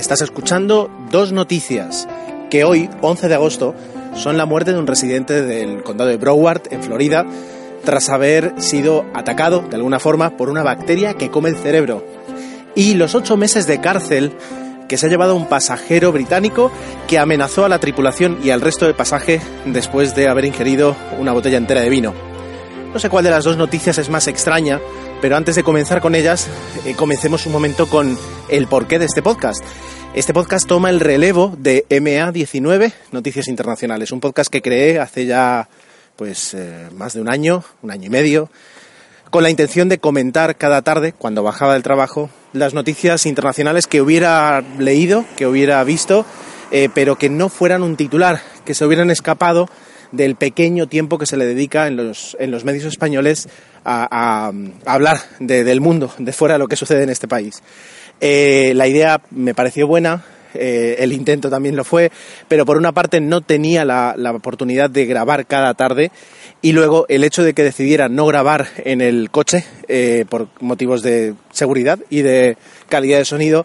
Estás 0.00 0.22
escuchando 0.22 0.90
dos 1.10 1.30
noticias 1.30 2.08
que 2.48 2.64
hoy, 2.64 2.88
11 3.02 3.28
de 3.28 3.34
agosto, 3.34 3.74
son 4.14 4.38
la 4.38 4.46
muerte 4.46 4.72
de 4.72 4.78
un 4.78 4.86
residente 4.86 5.42
del 5.42 5.82
condado 5.82 6.08
de 6.08 6.16
Broward, 6.16 6.62
en 6.70 6.82
Florida, 6.82 7.26
tras 7.84 8.08
haber 8.08 8.54
sido 8.62 9.04
atacado 9.12 9.60
de 9.60 9.76
alguna 9.76 10.00
forma 10.00 10.38
por 10.38 10.48
una 10.48 10.62
bacteria 10.62 11.12
que 11.12 11.30
come 11.30 11.50
el 11.50 11.56
cerebro. 11.56 12.02
Y 12.74 12.94
los 12.94 13.14
ocho 13.14 13.36
meses 13.36 13.66
de 13.66 13.82
cárcel 13.82 14.32
que 14.88 14.96
se 14.96 15.04
ha 15.04 15.10
llevado 15.10 15.36
un 15.36 15.46
pasajero 15.46 16.12
británico 16.12 16.72
que 17.06 17.18
amenazó 17.18 17.66
a 17.66 17.68
la 17.68 17.78
tripulación 17.78 18.38
y 18.42 18.50
al 18.50 18.62
resto 18.62 18.86
del 18.86 18.94
pasaje 18.94 19.42
después 19.66 20.14
de 20.14 20.28
haber 20.28 20.46
ingerido 20.46 20.96
una 21.18 21.32
botella 21.32 21.58
entera 21.58 21.82
de 21.82 21.90
vino. 21.90 22.29
No 22.92 22.98
sé 22.98 23.08
cuál 23.08 23.22
de 23.22 23.30
las 23.30 23.44
dos 23.44 23.56
noticias 23.56 23.98
es 23.98 24.08
más 24.10 24.26
extraña, 24.26 24.80
pero 25.20 25.36
antes 25.36 25.54
de 25.54 25.62
comenzar 25.62 26.00
con 26.00 26.16
ellas, 26.16 26.48
eh, 26.84 26.94
comencemos 26.96 27.46
un 27.46 27.52
momento 27.52 27.88
con 27.88 28.18
el 28.48 28.66
porqué 28.66 28.98
de 28.98 29.04
este 29.04 29.22
podcast. 29.22 29.64
Este 30.12 30.34
podcast 30.34 30.66
toma 30.66 30.90
el 30.90 30.98
relevo 30.98 31.54
de 31.56 31.86
MA19, 31.88 32.92
Noticias 33.12 33.46
Internacionales, 33.46 34.10
un 34.10 34.18
podcast 34.18 34.50
que 34.50 34.60
creé 34.60 34.98
hace 34.98 35.24
ya 35.26 35.68
pues 36.16 36.52
eh, 36.54 36.88
más 36.96 37.14
de 37.14 37.20
un 37.20 37.28
año, 37.28 37.62
un 37.82 37.92
año 37.92 38.06
y 38.06 38.10
medio, 38.10 38.50
con 39.30 39.44
la 39.44 39.50
intención 39.50 39.88
de 39.88 39.98
comentar 39.98 40.56
cada 40.56 40.82
tarde, 40.82 41.12
cuando 41.12 41.44
bajaba 41.44 41.74
del 41.74 41.84
trabajo, 41.84 42.28
las 42.52 42.74
noticias 42.74 43.24
internacionales 43.24 43.86
que 43.86 44.02
hubiera 44.02 44.64
leído, 44.80 45.24
que 45.36 45.46
hubiera 45.46 45.82
visto, 45.84 46.26
eh, 46.72 46.88
pero 46.92 47.16
que 47.16 47.30
no 47.30 47.50
fueran 47.50 47.84
un 47.84 47.94
titular, 47.94 48.42
que 48.64 48.74
se 48.74 48.84
hubieran 48.84 49.12
escapado 49.12 49.68
del 50.12 50.34
pequeño 50.36 50.86
tiempo 50.88 51.18
que 51.18 51.26
se 51.26 51.36
le 51.36 51.46
dedica 51.46 51.86
en 51.86 51.96
los, 51.96 52.36
en 52.40 52.50
los 52.50 52.64
medios 52.64 52.84
españoles 52.84 53.48
a, 53.84 54.52
hablar 54.86 55.18
de- 55.38 55.64
del 55.64 55.80
mundo, 55.80 56.12
de 56.18 56.32
fuera 56.32 56.54
de 56.54 56.58
lo 56.58 56.68
que 56.68 56.76
sucede 56.76 57.02
en 57.02 57.10
este 57.10 57.28
país. 57.28 57.62
Eh, 58.20 58.72
la 58.74 58.86
idea 58.86 59.20
me 59.30 59.54
pareció 59.54 59.86
buena, 59.86 60.24
eh, 60.54 60.96
el 60.98 61.12
intento 61.12 61.48
también 61.48 61.76
lo 61.76 61.84
fue, 61.84 62.10
pero 62.48 62.66
por 62.66 62.76
una 62.76 62.92
parte 62.92 63.20
no 63.20 63.40
tenía 63.40 63.84
la, 63.84 64.14
la 64.16 64.32
oportunidad 64.32 64.90
de 64.90 65.06
grabar 65.06 65.46
cada 65.46 65.72
tarde 65.74 66.10
y 66.60 66.72
luego 66.72 67.06
el 67.08 67.24
hecho 67.24 67.42
de 67.42 67.54
que 67.54 67.62
decidiera 67.62 68.08
no 68.08 68.26
grabar 68.26 68.66
en 68.84 69.00
el 69.00 69.30
coche 69.30 69.64
eh, 69.88 70.26
por 70.28 70.48
motivos 70.60 71.02
de 71.02 71.34
seguridad 71.52 71.98
y 72.10 72.20
de 72.22 72.56
calidad 72.88 73.18
de 73.18 73.24
sonido 73.24 73.64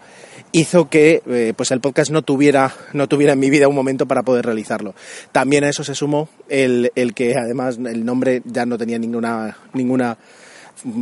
hizo 0.52 0.88
que 0.88 1.22
eh, 1.26 1.52
pues 1.56 1.70
el 1.70 1.80
podcast 1.80 2.10
no 2.10 2.22
tuviera 2.22 2.72
no 2.92 3.08
tuviera 3.08 3.34
en 3.34 3.38
mi 3.38 3.50
vida 3.50 3.68
un 3.68 3.74
momento 3.74 4.06
para 4.06 4.22
poder 4.22 4.46
realizarlo. 4.46 4.94
También 5.32 5.64
a 5.64 5.68
eso 5.68 5.84
se 5.84 5.94
sumó 5.94 6.28
el, 6.48 6.92
el 6.94 7.14
que 7.14 7.34
además 7.36 7.78
el 7.78 8.04
nombre 8.04 8.42
ya 8.44 8.66
no 8.66 8.78
tenía 8.78 8.98
ninguna 8.98 9.56
ninguna 9.72 10.16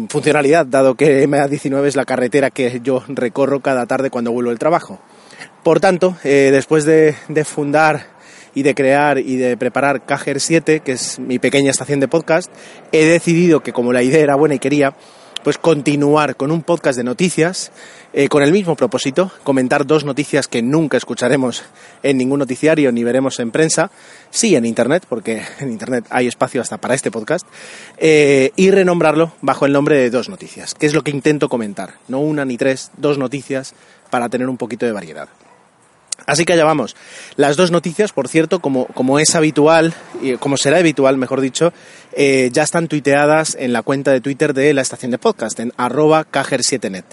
funcionalidad, 0.09 0.67
dado 0.67 0.95
que 0.95 1.29
MA19 1.29 1.87
es 1.87 1.97
la 1.97 2.05
carretera 2.05 2.51
que 2.51 2.81
yo 2.83 3.03
recorro 3.09 3.61
cada 3.61 3.87
tarde 3.87 4.11
cuando 4.11 4.33
vuelvo 4.33 4.51
del 4.51 4.59
trabajo. 4.59 5.01
Por 5.63 5.81
tanto, 5.81 6.17
eh, 6.25 6.51
después 6.53 6.85
de, 6.85 7.17
de 7.29 7.45
fundar 7.45 8.07
y 8.55 8.63
de 8.63 8.75
crear 8.75 9.19
y 9.19 9.37
de 9.37 9.57
preparar 9.57 10.05
Cajer 10.05 10.41
7, 10.41 10.81
que 10.81 10.93
es 10.93 11.19
mi 11.19 11.39
pequeña 11.39 11.71
estación 11.71 12.01
de 12.01 12.09
podcast, 12.09 12.51
he 12.93 13.05
decidido 13.05 13.61
que 13.61 13.73
como 13.73 13.93
la 13.93 14.03
idea 14.03 14.21
era 14.21 14.37
buena 14.37 14.55
y 14.55 14.59
quería, 14.59 14.95
pues 15.45 15.59
continuar 15.59 16.37
con 16.37 16.51
un 16.51 16.63
podcast 16.63 16.97
de 16.97 17.05
noticias 17.05 17.71
eh, 18.15 18.29
con 18.29 18.43
el 18.43 18.51
mismo 18.51 18.77
propósito, 18.77 19.31
comentar 19.43 19.87
dos 19.87 20.05
noticias 20.05 20.49
que 20.49 20.63
nunca 20.63 20.97
escucharemos 20.97 21.63
en 22.03 22.17
ningún 22.17 22.39
noticiario 22.39 22.91
ni 22.91 23.05
veremos 23.05 23.39
en 23.41 23.51
prensa, 23.51 23.91
sí 24.31 24.57
en 24.57 24.65
Internet, 24.65 25.05
porque 25.07 25.43
en 25.61 25.71
Internet 25.71 26.07
hay 26.09 26.27
espacio 26.27 26.63
hasta 26.63 26.79
para 26.79 26.95
este 26.95 27.11
podcast, 27.11 27.47
eh, 27.99 28.53
y 28.57 28.71
renombrarlo 28.71 29.35
bajo 29.43 29.67
el 29.67 29.73
nombre 29.73 29.99
de 29.99 30.11
dos 30.11 30.31
noticias, 30.31 30.75
que 30.75 30.87
es 30.87 30.95
lo 30.95 31.03
que 31.03 31.11
intento 31.11 31.51
comentar, 31.51 31.99
no 32.09 32.21
una 32.21 32.47
ni 32.47 32.57
tres, 32.57 32.91
dos 32.97 33.19
noticias 33.19 33.75
para 34.11 34.31
tener 34.31 34.49
un 34.49 34.57
poquito 34.57 34.87
de 34.87 34.93
variedad. 34.93 35.29
Así 36.27 36.45
que 36.45 36.55
allá 36.55 36.65
vamos. 36.65 36.97
Las 37.37 37.57
dos 37.57 37.71
noticias, 37.71 38.13
por 38.13 38.29
cierto, 38.29 38.61
como, 38.61 38.87
como 38.87 39.19
es 39.19 39.35
habitual, 39.35 39.93
como 40.39 40.57
será 40.57 40.79
habitual, 40.79 41.19
mejor 41.19 41.41
dicho, 41.41 41.73
eh, 42.17 42.51
ya 42.53 42.63
están 42.63 42.89
tuiteadas 42.89 43.57
en 43.59 43.73
la 43.73 43.83
cuenta 43.83 44.13
de 44.13 44.21
Twitter 44.21 44.55
de 44.55 44.73
la 44.73 44.83
estación 44.83 45.11
de 45.11 45.19
podcast, 45.19 45.59
en 45.61 45.73
arroba 45.77 46.27
cajer7net. 46.31 47.05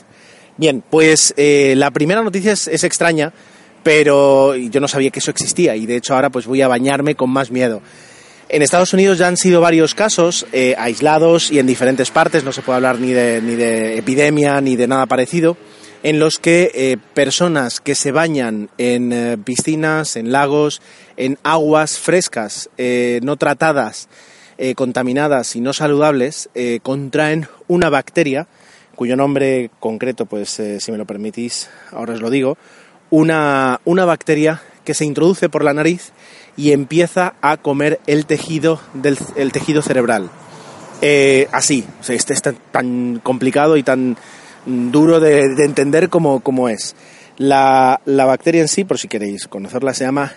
Bien, 0.57 0.84
pues 0.88 1.34
eh, 1.38 1.73
la 1.75 1.91
primera 1.91 2.22
noticia 2.22 2.53
es, 2.53 2.67
es 2.67 2.84
extraña, 2.84 3.34
pero 3.84 4.56
yo 4.56 4.79
no 4.79 4.88
sabía 4.88 5.09
que 5.09 5.19
eso 5.19 5.31
existía 5.31 5.75
y 5.75 5.85
de 5.85 5.95
hecho 5.95 6.13
ahora 6.13 6.29
pues 6.29 6.45
voy 6.45 6.61
a 6.61 6.67
bañarme 6.67 7.16
con 7.16 7.29
más 7.29 7.51
miedo. 7.51 7.81
En 8.50 8.61
Estados 8.61 8.94
Unidos 8.94 9.17
ya 9.17 9.28
han 9.28 9.38
sido 9.38 9.61
varios 9.61 9.95
casos 9.95 10.45
eh, 10.51 10.75
aislados 10.78 11.51
y 11.51 11.59
en 11.59 11.67
diferentes 11.67 12.11
partes, 12.11 12.44
no 12.44 12.51
se 12.51 12.61
puede 12.61 12.75
hablar 12.75 13.00
ni 13.00 13.13
de, 13.13 13.41
ni 13.41 13.56
de 13.56 13.97
epidemia 13.97 14.59
ni 14.59 14.75
de 14.75 14.88
nada 14.88 15.06
parecido, 15.06 15.57
en 16.03 16.19
los 16.19 16.39
que 16.39 16.72
eh, 16.73 16.97
personas 17.13 17.79
que 17.79 17.95
se 17.95 18.12
bañan 18.12 18.69
en 18.78 19.13
eh, 19.13 19.38
piscinas, 19.38 20.16
en 20.16 20.31
lagos, 20.31 20.81
en 21.17 21.38
aguas 21.44 22.00
frescas, 22.00 22.69
eh, 22.78 23.19
no 23.23 23.38
tratadas, 23.38 24.07
contaminadas 24.75 25.56
y 25.56 25.59
no 25.59 25.73
saludables, 25.73 26.47
contraen 26.84 27.47
una 27.67 27.90
bacteria 27.90 28.45
cuyo 28.94 29.16
nombre 29.16 29.72
concreto, 29.79 30.28
pues 30.28 30.61
si 30.78 30.91
me 30.91 31.00
lo 31.00 31.06
permitís, 31.07 31.67
ahora 31.90 32.13
os 32.13 32.22
lo 32.22 32.29
digo, 32.29 32.59
una, 33.09 33.81
una 33.85 34.06
bacteria 34.06 34.61
que 34.85 34.94
se 34.94 35.03
introduce 35.03 35.50
por 35.50 35.63
la 35.63 35.73
nariz 35.73 36.11
y 36.57 36.73
empieza 36.73 37.34
a 37.41 37.57
comer 37.57 38.00
el 38.06 38.28
tejido, 38.28 38.79
del, 38.94 39.17
el 39.35 39.51
tejido 39.51 39.81
cerebral. 39.81 40.29
Así, 41.51 41.84
o 42.00 42.03
sea, 42.03 42.16
este 42.16 42.34
es 42.35 42.44
tan, 42.44 43.19
complicado 43.23 43.78
y 43.78 43.81
tan 43.81 44.16
duro 44.66 45.19
de, 45.19 45.49
de 45.55 45.66
entender 45.66 46.09
como, 46.09 46.69
es. 46.69 46.95
La, 47.38 48.01
la 48.05 48.25
bacteria 48.25 48.61
en 48.61 48.67
sí, 48.67 48.83
por 48.83 48.99
si 48.99 49.07
queréis 49.07 49.47
conocerla, 49.47 49.94
se 49.94 50.03
llama 50.03 50.33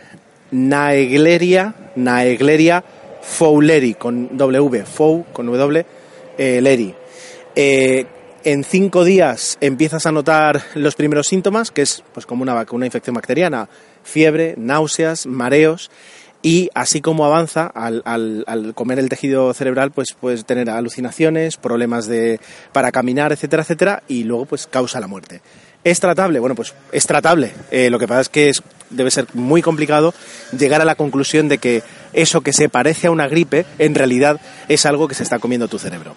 Naegleria, 0.50 1.74
Naegleria 1.96 2.84
fowleri, 3.24 3.94
con 3.94 4.36
W, 4.36 4.84
fow, 4.84 5.24
con 5.32 5.46
W, 5.46 5.84
eh, 6.38 6.60
leri. 6.60 6.94
Eh, 7.56 8.06
en 8.44 8.62
cinco 8.62 9.04
días 9.04 9.56
empiezas 9.60 10.04
a 10.06 10.12
notar 10.12 10.62
los 10.74 10.94
primeros 10.94 11.26
síntomas, 11.26 11.70
que 11.70 11.82
es 11.82 12.04
pues 12.12 12.26
como 12.26 12.42
una, 12.42 12.66
una 12.70 12.86
infección 12.86 13.14
bacteriana, 13.14 13.68
fiebre, 14.02 14.54
náuseas, 14.58 15.26
mareos, 15.26 15.90
y 16.44 16.68
así 16.74 17.00
como 17.00 17.24
avanza, 17.24 17.66
al, 17.74 18.02
al, 18.04 18.44
al, 18.46 18.74
comer 18.74 18.98
el 18.98 19.08
tejido 19.08 19.54
cerebral, 19.54 19.92
pues 19.92 20.08
puedes 20.12 20.44
tener 20.44 20.68
alucinaciones, 20.68 21.56
problemas 21.56 22.06
de, 22.06 22.38
para 22.70 22.92
caminar, 22.92 23.32
etcétera, 23.32 23.62
etcétera, 23.62 24.02
y 24.08 24.24
luego 24.24 24.44
pues 24.44 24.66
causa 24.66 25.00
la 25.00 25.06
muerte. 25.06 25.40
¿Es 25.84 26.00
tratable? 26.00 26.40
Bueno, 26.40 26.54
pues 26.54 26.74
es 26.92 27.06
tratable. 27.06 27.54
Eh, 27.70 27.88
lo 27.88 27.98
que 27.98 28.06
pasa 28.06 28.20
es 28.20 28.28
que 28.28 28.50
es, 28.50 28.62
debe 28.90 29.10
ser 29.10 29.26
muy 29.32 29.62
complicado 29.62 30.12
llegar 30.56 30.82
a 30.82 30.84
la 30.84 30.96
conclusión 30.96 31.48
de 31.48 31.56
que 31.56 31.82
eso 32.12 32.42
que 32.42 32.52
se 32.52 32.68
parece 32.68 33.06
a 33.06 33.10
una 33.10 33.26
gripe, 33.26 33.64
en 33.78 33.94
realidad 33.94 34.38
es 34.68 34.84
algo 34.84 35.08
que 35.08 35.14
se 35.14 35.22
está 35.22 35.38
comiendo 35.38 35.66
tu 35.66 35.78
cerebro 35.78 36.14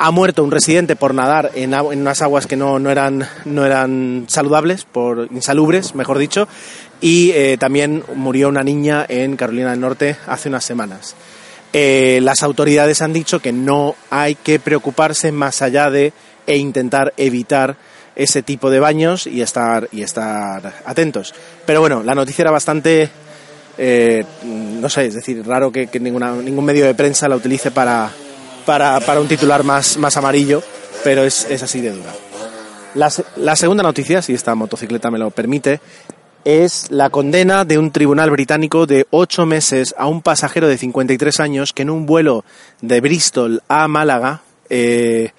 ha 0.00 0.12
muerto 0.12 0.44
un 0.44 0.52
residente 0.52 0.94
por 0.94 1.12
nadar 1.12 1.50
en, 1.56 1.74
en 1.74 2.00
unas 2.00 2.22
aguas 2.22 2.46
que 2.46 2.56
no, 2.56 2.78
no, 2.78 2.88
eran, 2.88 3.26
no 3.44 3.66
eran 3.66 4.26
saludables, 4.28 4.84
por 4.84 5.28
insalubres, 5.32 5.96
mejor 5.96 6.18
dicho, 6.18 6.46
y 7.00 7.30
eh, 7.30 7.56
también 7.58 8.02
murió 8.14 8.48
una 8.48 8.64
niña 8.64 9.04
en 9.08 9.36
Carolina 9.36 9.70
del 9.70 9.80
Norte 9.80 10.16
hace 10.26 10.48
unas 10.48 10.64
semanas. 10.64 11.14
Eh, 11.72 12.20
las 12.22 12.42
autoridades 12.42 13.02
han 13.02 13.12
dicho 13.12 13.40
que 13.40 13.52
no 13.52 13.94
hay 14.10 14.34
que 14.34 14.58
preocuparse 14.58 15.32
más 15.32 15.62
allá 15.62 15.90
de 15.90 16.12
e 16.46 16.56
intentar 16.56 17.12
evitar 17.16 17.76
ese 18.16 18.42
tipo 18.42 18.70
de 18.70 18.80
baños 18.80 19.26
y 19.26 19.42
estar, 19.42 19.88
y 19.92 20.02
estar 20.02 20.82
atentos. 20.84 21.34
Pero 21.66 21.80
bueno, 21.80 22.02
la 22.02 22.14
noticia 22.14 22.42
era 22.42 22.50
bastante, 22.50 23.10
eh, 23.76 24.24
no 24.42 24.88
sé, 24.88 25.06
es 25.06 25.14
decir, 25.14 25.46
raro 25.46 25.70
que, 25.70 25.88
ninguna, 26.00 26.32
ningún 26.32 26.64
medio 26.64 26.86
de 26.86 26.94
prensa 26.94 27.28
la 27.28 27.36
utilice 27.36 27.70
para, 27.70 28.10
para, 28.64 28.98
para, 29.00 29.20
un 29.20 29.28
titular 29.28 29.62
más, 29.62 29.98
más 29.98 30.16
amarillo, 30.16 30.62
pero 31.04 31.22
es, 31.22 31.46
es 31.48 31.62
así 31.62 31.80
de 31.80 31.92
dura. 31.92 32.12
La, 32.94 33.54
segunda 33.54 33.82
noticia, 33.82 34.22
si 34.22 34.34
esta 34.34 34.54
motocicleta 34.54 35.10
me 35.10 35.18
lo 35.18 35.30
permite, 35.30 35.80
es 36.48 36.90
la 36.90 37.10
condena 37.10 37.66
de 37.66 37.76
un 37.76 37.90
tribunal 37.90 38.30
británico 38.30 38.86
de 38.86 39.06
ocho 39.10 39.44
meses 39.44 39.94
a 39.98 40.06
un 40.06 40.22
pasajero 40.22 40.66
de 40.66 40.78
53 40.78 41.40
años 41.40 41.74
que 41.74 41.82
en 41.82 41.90
un 41.90 42.06
vuelo 42.06 42.42
de 42.80 43.02
Bristol 43.02 43.62
a 43.68 43.86
Málaga, 43.86 44.40
eh, 44.70 45.32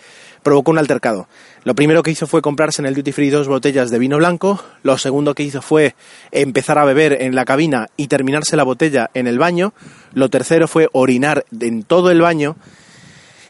provocó 0.44 0.69
un 0.69 0.77
altercado. 0.77 1.27
Lo 1.63 1.73
primero 1.73 2.03
que 2.03 2.11
hizo 2.11 2.27
fue 2.27 2.44
comprarse 2.44 2.83
en 2.83 2.85
el 2.85 2.94
duty 2.94 3.11
free 3.11 3.31
dos 3.31 3.47
botellas 3.47 3.89
de 3.89 3.97
vino 3.97 4.17
blanco, 4.17 4.63
lo 4.83 5.00
segundo 5.00 5.33
que 5.33 5.41
hizo 5.41 5.63
fue 5.63 5.95
empezar 6.31 6.77
a 6.77 6.85
beber 6.85 7.23
en 7.23 7.33
la 7.33 7.44
cabina 7.44 7.88
y 7.97 8.06
terminarse 8.06 8.56
la 8.56 8.63
botella 8.63 9.09
en 9.15 9.25
el 9.25 9.39
baño, 9.39 9.73
lo 10.13 10.29
tercero 10.29 10.67
fue 10.67 10.89
orinar 10.91 11.44
en 11.59 11.81
todo 11.81 12.11
el 12.11 12.21
baño. 12.21 12.56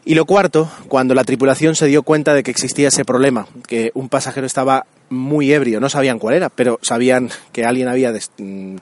Y 0.06 0.14
lo 0.14 0.24
cuarto, 0.24 0.70
cuando 0.88 1.14
la 1.14 1.24
tripulación 1.24 1.76
se 1.76 1.88
dio 1.88 2.04
cuenta 2.04 2.32
de 2.32 2.42
que 2.42 2.50
existía 2.50 2.88
ese 2.88 3.04
problema, 3.04 3.46
que 3.68 3.90
un 3.92 4.08
pasajero 4.08 4.46
estaba 4.46 4.86
muy 5.10 5.52
ebrio, 5.52 5.80
no 5.80 5.88
sabían 5.88 6.18
cuál 6.18 6.34
era, 6.36 6.48
pero 6.48 6.78
sabían 6.82 7.28
que 7.52 7.64
alguien 7.64 7.88
había 7.88 8.12
des- 8.12 8.30
mm, 8.38 8.76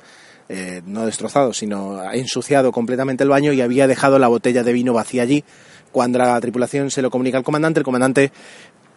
eh, 0.50 0.82
no 0.86 1.04
destrozado, 1.06 1.52
sino 1.52 2.02
ensuciado 2.12 2.72
completamente 2.72 3.22
el 3.24 3.30
baño 3.30 3.52
y 3.52 3.60
había 3.60 3.86
dejado 3.86 4.18
la 4.18 4.28
botella 4.28 4.62
de 4.62 4.72
vino 4.72 4.92
vacía 4.94 5.22
allí. 5.22 5.44
Cuando 5.92 6.18
la 6.18 6.40
tripulación 6.40 6.90
se 6.90 7.02
lo 7.02 7.10
comunica 7.10 7.36
al 7.38 7.44
comandante, 7.44 7.80
el 7.80 7.84
comandante 7.84 8.30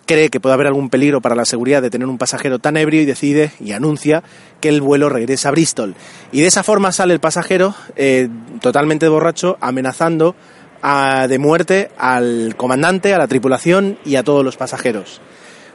cree 0.06 0.30
que 0.30 0.40
puede 0.42 0.54
haber 0.56 0.68
algún 0.68 0.90
peligro 0.90 1.22
para 1.22 1.36
la 1.36 1.46
seguridad 1.46 1.82
de 1.82 1.90
tener 1.90 2.08
un 2.08 2.18
pasajero 2.18 2.60
tan 2.60 2.76
ebrio 2.76 3.02
y 3.02 3.06
decide 3.06 3.52
y 3.62 3.72
anuncia 3.72 4.24
que 4.60 4.70
el 4.70 4.82
vuelo 4.82 5.08
regresa 5.10 5.50
a 5.50 5.52
Bristol. 5.52 5.96
Y 6.34 6.42
de 6.42 6.48
esa 6.48 6.64
forma 6.64 6.92
sale 6.92 7.14
el 7.14 7.20
pasajero 7.20 7.76
eh, 7.96 8.28
totalmente 8.62 9.08
borracho, 9.08 9.58
amenazando 9.62 10.36
a- 10.82 11.28
de 11.28 11.38
muerte 11.40 11.92
al 11.98 12.56
comandante, 12.58 13.14
a 13.14 13.18
la 13.18 13.28
tripulación 13.28 13.98
y 14.04 14.16
a 14.16 14.24
todos 14.24 14.44
los 14.44 14.58
pasajeros. 14.58 15.22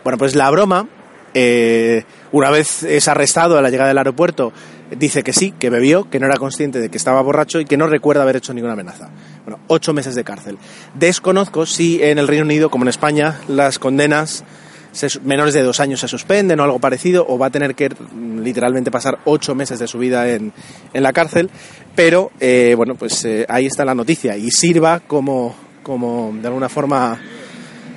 Bueno, 0.04 0.18
pues 0.18 0.34
la 0.34 0.50
broma, 0.50 0.86
eh, 1.38 2.04
una 2.32 2.48
vez 2.48 2.82
es 2.82 3.08
arrestado 3.08 3.58
a 3.58 3.60
la 3.60 3.68
llegada 3.68 3.88
del 3.88 3.98
aeropuerto, 3.98 4.54
dice 4.90 5.22
que 5.22 5.34
sí, 5.34 5.52
que 5.58 5.68
bebió, 5.68 6.08
que 6.08 6.18
no 6.18 6.24
era 6.24 6.38
consciente 6.38 6.80
de 6.80 6.88
que 6.88 6.96
estaba 6.96 7.20
borracho 7.20 7.60
y 7.60 7.66
que 7.66 7.76
no 7.76 7.88
recuerda 7.88 8.22
haber 8.22 8.36
hecho 8.36 8.54
ninguna 8.54 8.72
amenaza. 8.72 9.10
Bueno, 9.44 9.60
ocho 9.66 9.92
meses 9.92 10.14
de 10.14 10.24
cárcel. 10.24 10.56
Desconozco 10.94 11.66
si 11.66 12.02
en 12.02 12.16
el 12.16 12.26
Reino 12.26 12.46
Unido, 12.46 12.70
como 12.70 12.84
en 12.84 12.88
España, 12.88 13.38
las 13.48 13.78
condenas 13.78 14.44
menores 15.24 15.52
de 15.52 15.62
dos 15.62 15.78
años 15.78 16.00
se 16.00 16.08
suspenden 16.08 16.58
o 16.58 16.64
algo 16.64 16.78
parecido, 16.78 17.26
o 17.28 17.36
va 17.36 17.48
a 17.48 17.50
tener 17.50 17.74
que 17.74 17.90
mm, 17.90 18.40
literalmente 18.40 18.90
pasar 18.90 19.18
ocho 19.26 19.54
meses 19.54 19.78
de 19.78 19.86
su 19.86 19.98
vida 19.98 20.26
en, 20.30 20.54
en 20.94 21.02
la 21.02 21.12
cárcel. 21.12 21.50
Pero, 21.94 22.30
eh, 22.40 22.72
bueno, 22.78 22.94
pues 22.94 23.26
eh, 23.26 23.44
ahí 23.50 23.66
está 23.66 23.84
la 23.84 23.94
noticia 23.94 24.38
y 24.38 24.50
sirva 24.50 25.00
como, 25.00 25.54
como 25.82 26.34
de 26.40 26.46
alguna 26.48 26.70
forma 26.70 27.20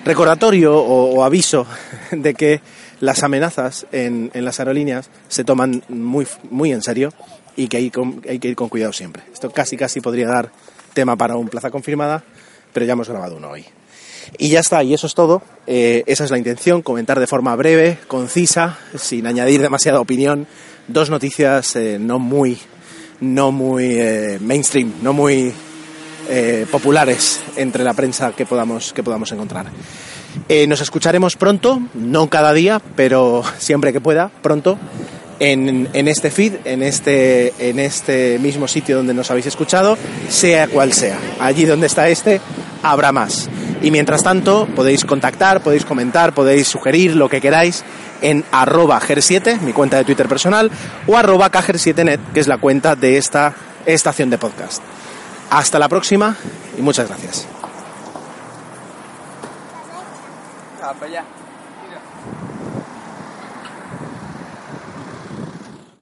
recordatorio 0.03 0.75
o 0.75 1.23
aviso 1.23 1.65
de 2.11 2.33
que 2.33 2.61
las 2.99 3.23
amenazas 3.23 3.85
en, 3.91 4.31
las 4.33 4.59
aerolíneas 4.59 5.09
se 5.27 5.43
toman 5.43 5.83
muy, 5.89 6.27
muy 6.49 6.71
en 6.71 6.81
serio 6.81 7.13
y 7.55 7.67
que 7.67 7.77
hay, 7.77 7.89
con- 7.91 8.21
hay 8.27 8.39
que 8.39 8.49
ir 8.49 8.55
con 8.55 8.69
cuidado 8.69 8.93
siempre. 8.93 9.23
Esto 9.33 9.51
casi 9.51 9.77
casi 9.77 10.01
podría 10.01 10.27
dar 10.27 10.51
tema 10.93 11.15
para 11.15 11.35
un 11.37 11.47
plaza 11.49 11.71
confirmada, 11.71 12.23
pero 12.73 12.85
ya 12.85 12.93
hemos 12.93 13.09
grabado 13.09 13.37
uno 13.37 13.49
hoy. 13.51 13.65
Y 14.37 14.49
ya 14.49 14.59
está, 14.59 14.83
y 14.83 14.93
eso 14.93 15.07
es 15.07 15.15
todo. 15.15 15.41
Eh, 15.65 16.03
esa 16.05 16.23
es 16.23 16.31
la 16.31 16.37
intención, 16.37 16.81
comentar 16.81 17.19
de 17.19 17.25
forma 17.27 17.55
breve, 17.55 17.97
concisa, 18.07 18.77
sin 18.95 19.25
añadir 19.27 19.61
demasiada 19.61 19.99
opinión, 19.99 20.45
dos 20.87 21.09
noticias 21.09 21.75
eh, 21.75 21.97
no 21.99 22.19
muy, 22.19 22.57
no 23.21 23.51
muy 23.51 23.85
eh, 23.99 24.37
mainstream, 24.39 24.93
no 25.01 25.13
muy 25.13 25.51
eh, 26.29 26.65
populares 26.71 27.39
entre 27.55 27.83
la 27.83 27.93
prensa 27.93 28.33
que 28.33 28.45
podamos, 28.45 28.93
que 28.93 29.01
podamos 29.03 29.31
encontrar. 29.31 29.67
Eh, 30.47 30.67
nos 30.67 30.81
escucharemos 30.81 31.35
pronto, 31.35 31.81
no 31.93 32.29
cada 32.29 32.53
día, 32.53 32.81
pero 32.95 33.43
siempre 33.57 33.93
que 33.93 34.01
pueda, 34.01 34.29
pronto, 34.41 34.77
en, 35.39 35.89
en 35.93 36.07
este 36.07 36.31
feed, 36.31 36.55
en 36.65 36.83
este, 36.83 37.53
en 37.69 37.79
este 37.79 38.39
mismo 38.39 38.67
sitio 38.67 38.97
donde 38.97 39.13
nos 39.13 39.31
habéis 39.31 39.47
escuchado, 39.47 39.97
sea 40.27 40.67
cual 40.67 40.93
sea. 40.93 41.17
Allí 41.39 41.65
donde 41.65 41.87
está 41.87 42.09
este, 42.09 42.41
habrá 42.83 43.11
más. 43.11 43.49
Y 43.81 43.91
mientras 43.91 44.23
tanto, 44.23 44.67
podéis 44.75 45.05
contactar, 45.05 45.61
podéis 45.61 45.85
comentar, 45.85 46.33
podéis 46.33 46.67
sugerir 46.67 47.15
lo 47.15 47.29
que 47.29 47.39
queráis 47.39 47.83
en 48.21 48.43
arroba 48.51 48.99
ger7, 48.99 49.61
mi 49.61 49.71
cuenta 49.73 49.97
de 49.97 50.03
Twitter 50.03 50.27
personal, 50.27 50.69
o 51.07 51.17
arroba 51.17 51.51
cager7net, 51.51 52.19
que 52.33 52.41
es 52.41 52.47
la 52.47 52.57
cuenta 52.57 52.95
de 52.95 53.17
esta 53.17 53.53
estación 53.85 54.29
de 54.29 54.37
podcast. 54.37 54.81
Hasta 55.49 55.79
la 55.79 55.87
próxima 55.87 56.35
y 56.77 56.81
muchas 56.81 57.07
gracias. 57.07 57.47
Para 60.93 61.07
allá. 61.07 61.48